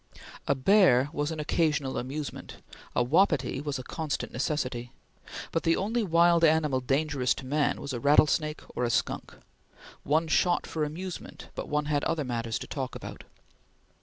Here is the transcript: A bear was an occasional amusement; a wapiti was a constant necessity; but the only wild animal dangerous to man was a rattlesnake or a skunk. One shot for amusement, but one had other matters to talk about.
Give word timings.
A 0.47 0.55
bear 0.55 1.09
was 1.13 1.29
an 1.29 1.39
occasional 1.39 1.95
amusement; 1.99 2.55
a 2.95 3.03
wapiti 3.03 3.61
was 3.61 3.77
a 3.77 3.83
constant 3.83 4.31
necessity; 4.31 4.91
but 5.51 5.61
the 5.61 5.75
only 5.77 6.01
wild 6.01 6.43
animal 6.43 6.79
dangerous 6.81 7.35
to 7.35 7.45
man 7.45 7.79
was 7.79 7.93
a 7.93 7.99
rattlesnake 7.99 8.61
or 8.75 8.83
a 8.83 8.89
skunk. 8.89 9.35
One 10.01 10.27
shot 10.27 10.65
for 10.65 10.83
amusement, 10.83 11.49
but 11.53 11.69
one 11.69 11.85
had 11.85 12.03
other 12.05 12.23
matters 12.23 12.57
to 12.57 12.67
talk 12.67 12.95
about. 12.95 13.25